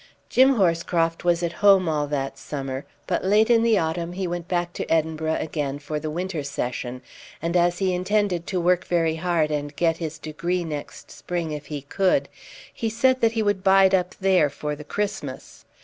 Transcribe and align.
Jim 0.29 0.55
Horscroft 0.55 1.23
was 1.23 1.43
at 1.43 1.51
home 1.61 1.87
all 1.87 2.07
that 2.07 2.39
summer, 2.39 2.85
but 3.05 3.23
late 3.23 3.51
in 3.51 3.61
the 3.61 3.77
autumn 3.77 4.13
he 4.13 4.25
went 4.25 4.47
back 4.47 4.73
to 4.73 4.91
Edinburgh 4.91 5.37
again 5.39 5.77
for 5.77 5.99
the 5.99 6.09
winter 6.09 6.41
session, 6.41 7.03
and 7.39 7.55
as 7.55 7.77
he 7.77 7.93
intended 7.93 8.47
to 8.47 8.59
work 8.59 8.85
very 8.85 9.17
hard 9.17 9.51
and 9.51 9.75
get 9.75 9.97
his 9.97 10.17
degree 10.17 10.63
next 10.63 11.11
spring 11.11 11.51
if 11.51 11.67
he 11.67 11.83
could, 11.83 12.29
he 12.73 12.89
said 12.89 13.21
that 13.21 13.33
he 13.33 13.43
would 13.43 13.63
bide 13.63 13.93
up 13.93 14.15
there 14.19 14.49
for 14.49 14.75
the 14.75 14.83
Christmas. 14.83 15.65